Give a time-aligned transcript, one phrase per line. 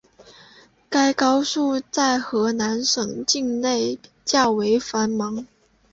[0.89, 5.45] 该高速在河南省境内较为繁忙。